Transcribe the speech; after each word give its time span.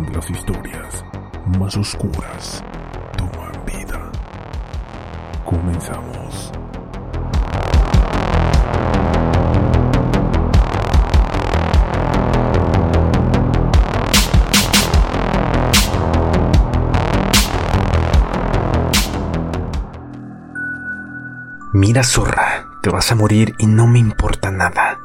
Las 0.00 0.30
historias 0.30 1.04
más 1.58 1.76
oscuras 1.76 2.64
toman 3.16 3.52
vida. 3.66 4.10
Comenzamos. 5.44 6.52
Mira, 21.74 22.04
zorra, 22.04 22.66
te 22.82 22.90
vas 22.90 23.10
a 23.12 23.14
morir 23.14 23.54
y 23.58 23.66
no 23.66 23.86
me 23.86 23.98
importa 23.98 24.50
nada. 24.50 25.01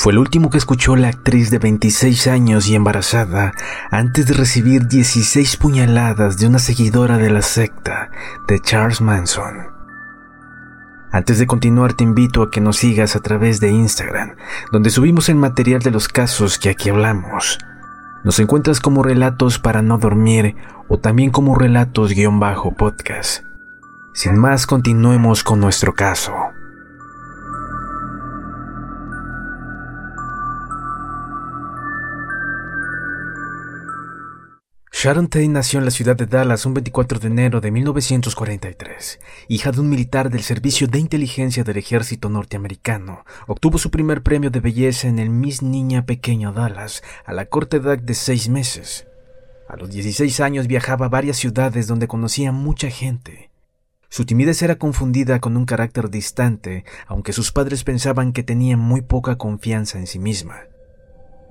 Fue 0.00 0.14
el 0.14 0.18
último 0.18 0.48
que 0.48 0.56
escuchó 0.56 0.96
la 0.96 1.08
actriz 1.08 1.50
de 1.50 1.58
26 1.58 2.26
años 2.28 2.66
y 2.66 2.74
embarazada 2.74 3.52
antes 3.90 4.24
de 4.24 4.32
recibir 4.32 4.86
16 4.86 5.58
puñaladas 5.58 6.38
de 6.38 6.46
una 6.46 6.58
seguidora 6.58 7.18
de 7.18 7.28
la 7.28 7.42
secta 7.42 8.10
de 8.48 8.60
Charles 8.60 9.02
Manson. 9.02 9.58
Antes 11.12 11.38
de 11.38 11.46
continuar 11.46 11.92
te 11.92 12.04
invito 12.04 12.42
a 12.42 12.50
que 12.50 12.62
nos 12.62 12.78
sigas 12.78 13.14
a 13.14 13.20
través 13.20 13.60
de 13.60 13.72
Instagram, 13.72 14.36
donde 14.72 14.88
subimos 14.88 15.28
el 15.28 15.36
material 15.36 15.82
de 15.82 15.90
los 15.90 16.08
casos 16.08 16.58
que 16.58 16.70
aquí 16.70 16.88
hablamos. 16.88 17.58
Nos 18.24 18.40
encuentras 18.40 18.80
como 18.80 19.02
relatos 19.02 19.58
para 19.58 19.82
no 19.82 19.98
dormir 19.98 20.56
o 20.88 20.98
también 20.98 21.30
como 21.30 21.54
relatos-podcast. 21.54 23.44
Sin 24.14 24.38
más, 24.38 24.66
continuemos 24.66 25.44
con 25.44 25.60
nuestro 25.60 25.92
caso. 25.92 26.49
Sharon 35.02 35.28
Tate 35.28 35.48
nació 35.48 35.78
en 35.78 35.86
la 35.86 35.90
ciudad 35.90 36.14
de 36.14 36.26
Dallas 36.26 36.66
un 36.66 36.74
24 36.74 37.20
de 37.20 37.28
enero 37.28 37.62
de 37.62 37.70
1943. 37.70 39.18
Hija 39.48 39.72
de 39.72 39.80
un 39.80 39.88
militar 39.88 40.28
del 40.28 40.42
Servicio 40.42 40.88
de 40.88 40.98
Inteligencia 40.98 41.64
del 41.64 41.78
Ejército 41.78 42.28
norteamericano, 42.28 43.24
obtuvo 43.46 43.78
su 43.78 43.90
primer 43.90 44.22
premio 44.22 44.50
de 44.50 44.60
belleza 44.60 45.08
en 45.08 45.18
el 45.18 45.30
Miss 45.30 45.62
Niña 45.62 46.04
Pequeña 46.04 46.52
Dallas 46.52 47.02
a 47.24 47.32
la 47.32 47.46
corta 47.46 47.78
edad 47.78 47.98
de 47.98 48.12
seis 48.12 48.50
meses. 48.50 49.06
A 49.70 49.76
los 49.76 49.88
16 49.88 50.38
años 50.40 50.66
viajaba 50.66 51.06
a 51.06 51.08
varias 51.08 51.38
ciudades 51.38 51.86
donde 51.86 52.06
conocía 52.06 52.52
mucha 52.52 52.90
gente. 52.90 53.50
Su 54.10 54.26
timidez 54.26 54.60
era 54.60 54.76
confundida 54.76 55.40
con 55.40 55.56
un 55.56 55.64
carácter 55.64 56.10
distante, 56.10 56.84
aunque 57.06 57.32
sus 57.32 57.52
padres 57.52 57.84
pensaban 57.84 58.34
que 58.34 58.42
tenía 58.42 58.76
muy 58.76 59.00
poca 59.00 59.36
confianza 59.36 59.98
en 59.98 60.06
sí 60.06 60.18
misma. 60.18 60.69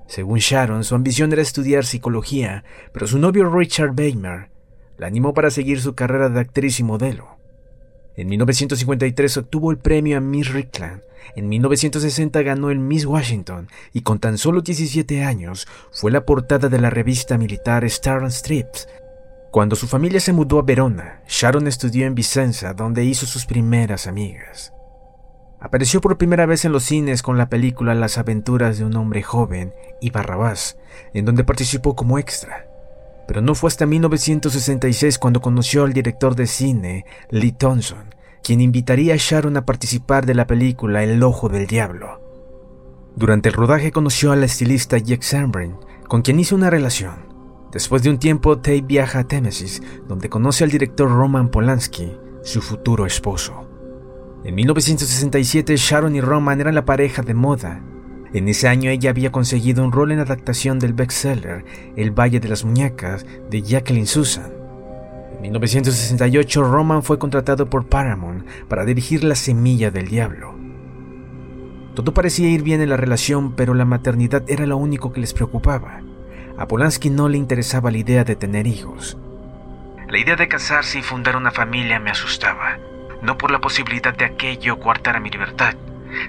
Según 0.10 0.40
Sharon, 0.40 0.84
su 0.84 0.96
ambición 0.96 1.32
era 1.32 1.44
estudiar 1.44 1.86
psicología, 1.86 2.64
pero 2.92 3.06
su 3.06 3.20
novio 3.20 3.48
Richard 3.48 3.94
Weimer 3.96 4.50
la 4.98 5.06
animó 5.06 5.36
para 5.36 5.52
seguir 5.52 5.80
su 5.80 5.94
carrera 5.94 6.30
de 6.30 6.40
actriz 6.40 6.80
y 6.80 6.84
modelo. 6.84 7.38
En 8.18 8.28
1953 8.28 9.38
obtuvo 9.38 9.70
el 9.70 9.78
premio 9.78 10.18
a 10.18 10.20
Miss 10.20 10.52
Rickland, 10.52 11.04
en 11.36 11.48
1960 11.48 12.42
ganó 12.42 12.72
el 12.72 12.80
Miss 12.80 13.06
Washington 13.06 13.68
y 13.94 14.02
con 14.02 14.18
tan 14.18 14.40
solo 14.40 14.62
17 14.62 15.24
años 15.24 15.68
fue 15.92 16.10
la 16.10 16.26
portada 16.26 16.70
de 16.70 16.82
la 16.82 16.90
revista 16.90 17.38
militar 17.38 17.86
Star 17.86 18.24
and 18.24 18.32
Strips. 18.32 18.88
Cuando 19.52 19.76
su 19.76 19.88
familia 19.88 20.20
se 20.20 20.34
mudó 20.34 20.58
a 20.58 20.64
Verona, 20.64 21.22
Sharon 21.28 21.68
estudió 21.68 22.08
en 22.08 22.16
Vicenza, 22.16 22.74
donde 22.74 23.06
hizo 23.06 23.28
sus 23.28 23.46
primeras 23.46 24.08
amigas. 24.08 24.74
Apareció 25.62 26.00
por 26.00 26.18
primera 26.18 26.46
vez 26.46 26.64
en 26.64 26.72
los 26.72 26.84
cines 26.84 27.22
con 27.22 27.38
la 27.38 27.50
película 27.50 27.94
Las 27.94 28.18
aventuras 28.18 28.78
de 28.78 28.86
un 28.86 28.96
hombre 28.96 29.24
joven 29.24 29.74
y 30.00 30.10
Barrabás, 30.10 30.78
en 31.14 31.26
donde 31.26 31.44
participó 31.44 31.96
como 31.96 32.18
extra. 32.18 32.68
Pero 33.28 33.42
no 33.42 33.56
fue 33.56 33.68
hasta 33.68 33.86
1966 33.86 35.20
cuando 35.20 35.42
conoció 35.42 35.84
al 35.84 35.94
director 35.94 36.36
de 36.36 36.48
cine, 36.48 37.06
Lee 37.30 37.52
Thompson, 37.52 38.16
quien 38.42 38.62
invitaría 38.62 39.14
a 39.14 39.18
Sharon 39.18 39.58
a 39.58 39.66
participar 39.66 40.26
de 40.26 40.34
la 40.34 40.48
película 40.48 41.04
El 41.04 41.22
Ojo 41.22 41.50
del 41.50 41.68
Diablo. 41.68 42.22
Durante 43.16 43.50
el 43.50 43.54
rodaje 43.54 43.92
conoció 43.92 44.32
a 44.32 44.38
la 44.38 44.46
estilista 44.46 44.98
Jack 44.98 45.24
Sambrin, 45.24 45.76
con 46.08 46.22
quien 46.22 46.40
hizo 46.40 46.56
una 46.56 46.70
relación. 46.70 47.28
Después 47.72 48.02
de 48.02 48.10
un 48.10 48.18
tiempo, 48.18 48.58
Tate 48.58 48.82
viaja 48.82 49.20
a 49.20 49.24
Tennessee, 49.26 49.84
donde 50.08 50.30
conoce 50.30 50.64
al 50.64 50.72
director 50.72 51.12
Roman 51.12 51.50
Polanski, 51.50 52.18
su 52.44 52.62
futuro 52.62 53.06
esposo. 53.06 53.69
En 54.46 54.56
1967 54.56 55.76
Sharon 55.76 56.16
y 56.16 56.22
Roman 56.22 56.62
eran 56.62 56.74
la 56.74 56.86
pareja 56.86 57.22
de 57.24 57.34
moda. 57.34 57.82
En 58.34 58.48
ese 58.48 58.70
año 58.70 58.90
ella 58.90 59.10
había 59.10 59.34
conseguido 59.34 59.84
un 59.84 59.92
rol 59.92 60.14
en 60.14 60.20
adaptación 60.20 60.80
del 60.80 60.94
bestseller 60.94 61.66
El 61.98 62.12
Valle 62.12 62.40
de 62.40 62.48
las 62.48 62.64
Muñecas 62.64 63.26
de 63.50 63.62
Jacqueline 63.62 64.08
Susan. 64.08 64.50
En 65.36 65.42
1968 65.42 66.64
Roman 66.64 67.04
fue 67.04 67.20
contratado 67.20 67.70
por 67.70 67.88
Paramount 67.88 68.46
para 68.70 68.86
dirigir 68.86 69.26
La 69.26 69.36
Semilla 69.36 69.92
del 69.92 70.08
Diablo. 70.08 70.56
Todo 71.94 72.14
parecía 72.14 72.50
ir 72.50 72.64
bien 72.64 72.80
en 72.80 72.90
la 72.90 72.98
relación, 72.98 73.56
pero 73.56 73.74
la 73.74 73.84
maternidad 73.84 74.44
era 74.48 74.66
lo 74.66 74.78
único 74.78 75.12
que 75.12 75.20
les 75.20 75.34
preocupaba. 75.34 76.02
A 76.58 76.66
Polanski 76.66 77.10
no 77.10 77.28
le 77.28 77.38
interesaba 77.38 77.92
la 77.92 77.98
idea 77.98 78.24
de 78.24 78.38
tener 78.38 78.68
hijos. 78.68 79.18
La 80.08 80.18
idea 80.18 80.38
de 80.38 80.48
casarse 80.48 81.00
y 81.00 81.02
fundar 81.02 81.36
una 81.36 81.52
familia 81.52 82.00
me 82.00 82.12
asustaba 82.12 82.78
no 83.22 83.38
por 83.38 83.52
la 83.52 83.60
posibilidad 83.60 84.16
de 84.16 84.26
aquello 84.26 84.80
coartara 84.80 85.20
mi 85.20 85.30
libertad. 85.30 85.76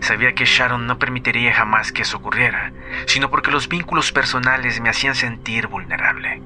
Sabía 0.01 0.35
que 0.35 0.45
Sharon 0.45 0.87
no 0.87 0.99
permitiría 0.99 1.55
jamás 1.55 1.93
que 1.93 2.03
eso 2.03 2.19
ocurriera, 2.19 2.73
sino 3.07 3.31
porque 3.31 3.51
los 3.51 3.69
vínculos 3.69 4.13
personales 4.13 4.81
me 4.81 4.91
hacían 4.91 5.15
sentir 5.15 5.69
vulnerable. 5.69 6.43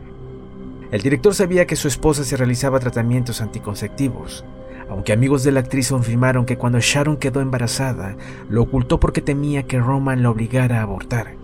El 0.93 1.03
director 1.03 1.35
sabía 1.35 1.67
que 1.67 1.77
su 1.77 1.89
esposa 1.89 2.25
se 2.25 2.37
realizaba 2.37 2.79
tratamientos 2.79 3.41
anticonceptivos, 3.41 4.45
aunque 4.89 5.13
amigos 5.13 5.43
de 5.43 5.51
la 5.51 5.61
actriz 5.61 5.89
confirmaron 5.89 6.47
que 6.47 6.57
cuando 6.57 6.79
Sharon 6.79 7.17
quedó 7.17 7.41
embarazada, 7.41 8.17
lo 8.49 8.63
ocultó 8.63 9.01
porque 9.01 9.21
temía 9.21 9.65
que 9.65 9.81
Roman 9.81 10.23
la 10.23 10.31
obligara 10.31 10.79
a 10.79 10.83
abortar. 10.83 11.35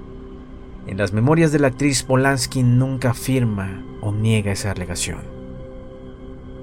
En 0.87 0.99
las 0.99 1.13
memorias 1.13 1.51
de 1.51 1.59
la 1.59 1.69
actriz 1.69 2.03
Polanski 2.03 2.63
nunca 2.63 3.11
afirma 3.11 3.83
o 4.01 4.13
niega 4.13 4.53
esa 4.53 4.71
alegación. 4.71 5.40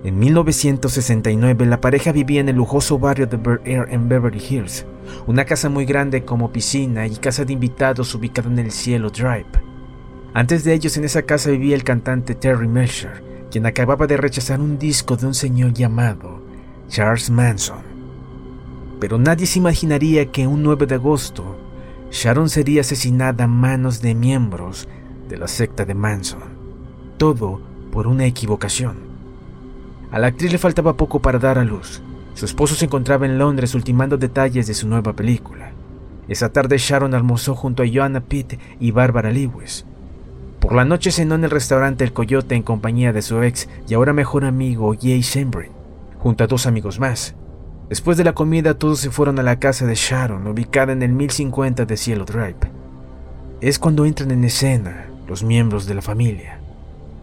En 0.03 0.19
1969 0.19 1.65
la 1.65 1.81
pareja 1.81 2.11
vivía 2.11 2.39
en 2.39 2.49
el 2.49 2.55
lujoso 2.55 2.99
barrio 2.99 3.25
de 3.25 3.37
Bel 3.37 3.59
Air 3.65 3.87
en 3.89 4.07
Beverly 4.07 4.41
Hills, 4.47 4.85
una 5.25 5.45
casa 5.45 5.69
muy 5.69 5.85
grande 5.85 6.23
como 6.23 6.51
piscina 6.51 7.07
y 7.07 7.15
casa 7.15 7.45
de 7.45 7.53
invitados 7.53 8.13
ubicada 8.13 8.49
en 8.49 8.59
el 8.59 8.71
Cielo 8.71 9.09
Drive. 9.09 9.47
Antes 10.33 10.63
de 10.63 10.73
ellos 10.73 10.95
en 10.97 11.03
esa 11.03 11.23
casa 11.23 11.49
vivía 11.49 11.75
el 11.75 11.83
cantante 11.83 12.35
Terry 12.35 12.67
Melcher, 12.67 13.23
quien 13.49 13.65
acababa 13.65 14.05
de 14.05 14.17
rechazar 14.17 14.61
un 14.61 14.77
disco 14.77 15.17
de 15.17 15.25
un 15.25 15.33
señor 15.33 15.73
llamado 15.73 16.41
Charles 16.89 17.29
Manson. 17.29 17.81
Pero 18.99 19.17
nadie 19.17 19.47
se 19.47 19.59
imaginaría 19.59 20.31
que 20.31 20.47
un 20.47 20.61
9 20.63 20.85
de 20.85 20.95
agosto 20.95 21.57
Sharon 22.11 22.49
sería 22.49 22.81
asesinada 22.81 23.45
a 23.45 23.47
manos 23.47 24.01
de 24.01 24.15
miembros 24.15 24.87
de 25.27 25.37
la 25.37 25.47
secta 25.47 25.85
de 25.85 25.93
Manson. 25.93 26.43
Todo 27.17 27.59
por 27.91 28.07
una 28.07 28.25
equivocación. 28.25 29.06
A 30.11 30.19
la 30.19 30.27
actriz 30.27 30.51
le 30.51 30.57
faltaba 30.57 30.95
poco 30.95 31.21
para 31.21 31.39
dar 31.39 31.57
a 31.57 31.63
luz. 31.63 32.01
Su 32.33 32.45
esposo 32.45 32.75
se 32.75 32.85
encontraba 32.85 33.25
en 33.25 33.37
Londres 33.37 33.75
ultimando 33.75 34.17
detalles 34.17 34.67
de 34.67 34.73
su 34.73 34.87
nueva 34.87 35.13
película. 35.13 35.71
Esa 36.27 36.49
tarde 36.49 36.77
Sharon 36.77 37.13
almorzó 37.13 37.55
junto 37.55 37.83
a 37.83 37.87
Joanna 37.91 38.21
Pitt 38.21 38.59
y 38.79 38.91
Barbara 38.91 39.31
Lewis. 39.31 39.85
Por 40.59 40.73
la 40.73 40.85
noche 40.85 41.11
cenó 41.11 41.35
en 41.35 41.43
el 41.43 41.49
restaurante 41.49 42.03
El 42.03 42.13
Coyote 42.13 42.55
en 42.55 42.63
compañía 42.63 43.13
de 43.13 43.21
su 43.21 43.41
ex 43.43 43.69
y 43.87 43.93
ahora 43.93 44.13
mejor 44.13 44.45
amigo 44.45 44.93
Jay 44.99 45.21
Shembrin, 45.21 45.71
junto 46.19 46.43
a 46.43 46.47
dos 46.47 46.67
amigos 46.67 46.99
más. 46.99 47.35
Después 47.89 48.17
de 48.17 48.23
la 48.23 48.33
comida 48.33 48.73
todos 48.73 48.99
se 48.99 49.11
fueron 49.11 49.39
a 49.39 49.43
la 49.43 49.59
casa 49.59 49.85
de 49.85 49.95
Sharon, 49.95 50.45
ubicada 50.47 50.91
en 50.91 51.01
el 51.03 51.13
1050 51.13 51.85
de 51.85 51.97
Cielo 51.97 52.25
Drive. 52.25 52.57
Es 53.61 53.79
cuando 53.79 54.05
entran 54.05 54.31
en 54.31 54.43
escena 54.43 55.07
los 55.27 55.43
miembros 55.43 55.85
de 55.85 55.95
la 55.95 56.01
familia. 56.01 56.59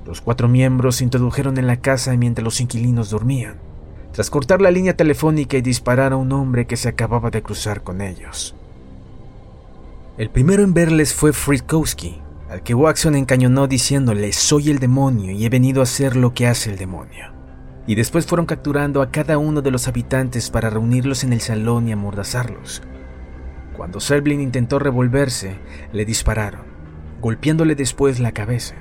Los 0.06 0.20
cuatro 0.20 0.48
miembros 0.48 0.96
se 0.96 1.04
introdujeron 1.04 1.56
en 1.56 1.66
la 1.66 1.78
casa 1.78 2.14
mientras 2.16 2.44
los 2.44 2.60
inquilinos 2.60 3.10
dormían, 3.10 3.56
tras 4.12 4.28
cortar 4.28 4.60
la 4.60 4.70
línea 4.70 4.96
telefónica 4.96 5.56
y 5.56 5.62
disparar 5.62 6.12
a 6.12 6.16
un 6.16 6.30
hombre 6.32 6.66
que 6.66 6.76
se 6.76 6.88
acababa 6.88 7.30
de 7.30 7.42
cruzar 7.42 7.82
con 7.82 8.00
ellos. 8.00 8.54
El 10.18 10.30
primero 10.30 10.62
en 10.62 10.74
verles 10.74 11.14
fue 11.14 11.32
Fritkowski, 11.32 12.20
al 12.50 12.62
que 12.62 12.74
Watson 12.74 13.16
encañonó 13.16 13.66
diciéndole 13.66 14.32
soy 14.32 14.70
el 14.70 14.78
demonio 14.78 15.32
y 15.32 15.44
he 15.44 15.48
venido 15.48 15.80
a 15.80 15.84
hacer 15.84 16.16
lo 16.16 16.34
que 16.34 16.46
hace 16.46 16.70
el 16.70 16.76
demonio. 16.76 17.32
Y 17.86 17.96
después 17.96 18.26
fueron 18.26 18.46
capturando 18.46 19.02
a 19.02 19.10
cada 19.10 19.38
uno 19.38 19.62
de 19.62 19.70
los 19.70 19.88
habitantes 19.88 20.50
para 20.50 20.70
reunirlos 20.70 21.24
en 21.24 21.32
el 21.32 21.40
salón 21.40 21.88
y 21.88 21.92
amordazarlos. 21.92 22.82
Cuando 23.76 24.00
Serblin 24.00 24.40
intentó 24.40 24.78
revolverse, 24.78 25.56
le 25.92 26.04
dispararon, 26.04 26.62
golpeándole 27.20 27.74
después 27.74 28.20
la 28.20 28.32
cabeza. 28.32 28.76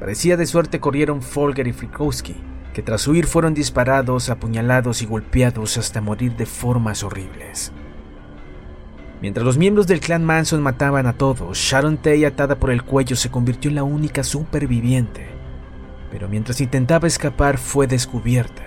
Parecía 0.00 0.38
de 0.38 0.46
suerte 0.46 0.80
corrieron 0.80 1.20
Folger 1.20 1.68
y 1.68 1.74
Frikowski, 1.74 2.34
que 2.72 2.82
tras 2.82 3.06
huir 3.06 3.26
fueron 3.26 3.52
disparados, 3.52 4.30
apuñalados 4.30 5.02
y 5.02 5.06
golpeados 5.06 5.76
hasta 5.76 6.00
morir 6.00 6.36
de 6.36 6.46
formas 6.46 7.02
horribles. 7.02 7.70
Mientras 9.20 9.44
los 9.44 9.58
miembros 9.58 9.86
del 9.86 10.00
clan 10.00 10.24
Manson 10.24 10.62
mataban 10.62 11.06
a 11.06 11.12
todos, 11.12 11.58
Sharon 11.58 11.98
Tate 11.98 12.24
atada 12.24 12.54
por 12.56 12.70
el 12.70 12.82
cuello 12.82 13.14
se 13.14 13.30
convirtió 13.30 13.68
en 13.68 13.74
la 13.74 13.82
única 13.82 14.24
superviviente. 14.24 15.28
Pero 16.10 16.28
mientras 16.28 16.62
intentaba 16.62 17.06
escapar 17.06 17.58
fue 17.58 17.86
descubierta. 17.86 18.62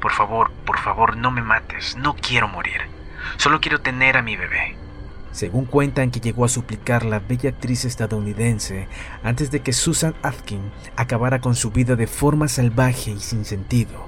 Por 0.00 0.12
favor, 0.12 0.52
por 0.64 0.78
favor, 0.78 1.16
no 1.16 1.32
me 1.32 1.42
mates, 1.42 1.96
no 1.96 2.14
quiero 2.14 2.46
morir. 2.46 2.80
Solo 3.38 3.60
quiero 3.60 3.80
tener 3.80 4.16
a 4.16 4.22
mi 4.22 4.36
bebé. 4.36 4.76
Según 5.32 5.64
cuentan 5.64 6.10
que 6.10 6.20
llegó 6.20 6.44
a 6.44 6.48
suplicar 6.48 7.04
la 7.04 7.20
bella 7.20 7.50
actriz 7.50 7.84
estadounidense 7.84 8.88
antes 9.22 9.50
de 9.50 9.60
que 9.60 9.72
Susan 9.72 10.14
Atkin 10.22 10.72
acabara 10.96 11.40
con 11.40 11.54
su 11.54 11.70
vida 11.70 11.96
de 11.96 12.06
forma 12.06 12.48
salvaje 12.48 13.12
y 13.12 13.20
sin 13.20 13.44
sentido. 13.44 14.06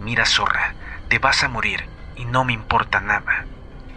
Mira, 0.00 0.24
zorra, 0.24 0.74
te 1.08 1.18
vas 1.18 1.42
a 1.42 1.48
morir 1.48 1.80
y 2.16 2.24
no 2.24 2.44
me 2.44 2.52
importa 2.52 3.00
nada. 3.00 3.46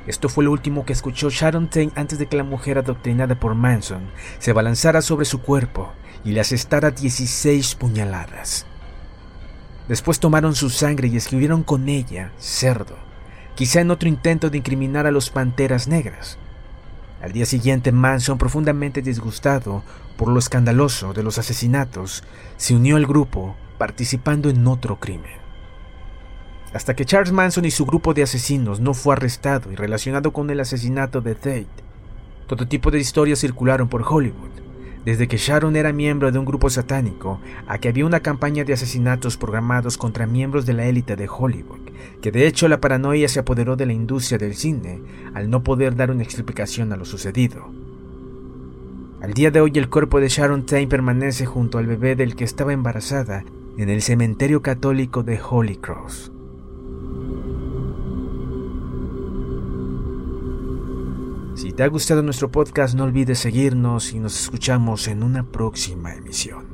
Esto 0.06 0.30
fue 0.30 0.46
lo 0.46 0.52
último 0.52 0.86
que 0.86 0.94
escuchó 0.94 1.30
Sharon 1.30 1.68
Tate 1.68 1.92
antes 1.96 2.18
de 2.18 2.28
que 2.28 2.38
la 2.38 2.44
mujer 2.44 2.78
adoctrinada 2.78 3.36
por 3.36 3.56
Manson 3.56 4.10
se 4.40 4.54
balanzara 4.54 5.02
sobre 5.02 5.26
su 5.26 5.42
cuerpo 5.42 5.92
y 6.24 6.32
le 6.32 6.40
asestara 6.40 6.92
16 6.92 7.76
puñaladas. 7.76 8.66
Después 9.88 10.20
tomaron 10.20 10.56
su 10.56 10.70
sangre 10.70 11.08
y 11.08 11.18
escribieron 11.18 11.64
con 11.64 11.90
ella 11.90 12.32
cerdo, 12.38 12.98
quizá 13.58 13.82
en 13.82 13.92
otro 13.92 14.08
intento 14.08 14.50
de 14.50 14.60
incriminar 14.60 15.06
a 15.08 15.12
los 15.12 15.30
Panteras 15.30 15.90
Negras. 15.90 16.38
Al 17.22 17.34
día 17.34 17.46
siguiente, 17.46 17.92
Manson, 17.92 18.38
profundamente 18.38 19.02
disgustado 19.02 19.84
por 20.16 20.30
lo 20.30 20.40
escandaloso 20.40 21.12
de 21.14 21.24
los 21.24 21.38
asesinatos, 21.40 22.24
se 22.56 22.76
unió 22.76 22.96
al 22.96 23.08
grupo 23.08 23.58
participando 23.78 24.50
en 24.50 24.66
otro 24.66 25.00
crimen 25.00 25.48
hasta 26.74 26.96
que 26.96 27.06
Charles 27.06 27.32
Manson 27.32 27.66
y 27.66 27.72
su 27.72 27.88
grupo 27.88 28.14
de 28.14 28.22
asesinos 28.22 28.80
no 28.80 28.94
fue 28.94 29.14
arrestado 29.14 29.72
y 29.72 29.76
relacionado 29.76 30.32
con 30.32 30.52
el 30.52 30.60
asesinato 30.60 31.22
de 31.22 31.34
Tate. 31.34 31.68
Todo 32.46 32.68
tipo 32.68 32.92
de 32.92 33.00
historias 33.00 33.40
circularon 33.40 33.88
por 33.90 34.04
Hollywood, 34.08 34.67
desde 35.08 35.30
que 35.30 35.38
Sharon 35.38 35.78
era 35.78 35.94
miembro 35.94 36.34
de 36.34 36.38
un 36.38 36.44
grupo 36.44 36.70
satánico 36.70 37.40
a 37.66 37.78
que 37.78 37.88
había 37.88 38.06
una 38.06 38.20
campaña 38.20 38.66
de 38.66 38.74
asesinatos 38.74 39.38
programados 39.38 39.98
contra 39.98 40.28
miembros 40.28 40.66
de 40.66 40.74
la 40.74 40.86
élite 40.86 41.16
de 41.16 41.30
Hollywood, 41.30 41.80
que 42.22 42.30
de 42.30 42.46
hecho 42.46 42.68
la 42.68 42.82
paranoia 42.82 43.30
se 43.30 43.40
apoderó 43.40 43.78
de 43.78 43.86
la 43.86 43.94
industria 43.94 44.38
del 44.38 44.54
cine 44.54 45.00
al 45.34 45.50
no 45.50 45.64
poder 45.64 45.96
dar 45.96 46.12
una 46.12 46.24
explicación 46.24 46.92
a 46.92 46.98
lo 46.98 47.06
sucedido. 47.06 47.72
Al 49.22 49.34
día 49.34 49.50
de 49.50 49.62
hoy 49.62 49.72
el 49.76 49.90
cuerpo 49.90 50.20
de 50.20 50.28
Sharon 50.28 50.66
Tate 50.66 50.88
permanece 50.88 51.46
junto 51.46 51.78
al 51.78 51.88
bebé 51.88 52.18
del 52.18 52.36
que 52.36 52.44
estaba 52.44 52.74
embarazada 52.74 53.46
en 53.78 53.90
el 53.90 54.02
cementerio 54.02 54.62
católico 54.62 55.24
de 55.24 55.40
Holy 55.42 55.78
Cross. 55.78 56.34
Te 61.78 61.84
ha 61.84 61.88
gustado 61.90 62.24
nuestro 62.24 62.50
podcast, 62.50 62.96
no 62.96 63.04
olvides 63.04 63.38
seguirnos 63.38 64.12
y 64.12 64.20
nos 64.20 64.42
escuchamos 64.42 65.08
en 65.08 65.22
una 65.22 65.44
próxima 65.44 66.12
emisión. 66.12 66.67